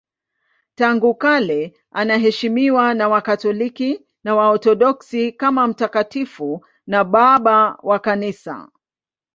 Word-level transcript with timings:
Tangu 0.75 1.15
kale 1.15 1.73
anaheshimiwa 1.91 2.93
na 2.93 3.07
Wakatoliki 3.09 4.01
na 4.23 4.35
Waorthodoksi 4.35 5.31
kama 5.31 5.67
mtakatifu 5.67 6.65
na 6.87 7.03
Baba 7.03 7.79
wa 7.83 7.99
Kanisa. 7.99 8.69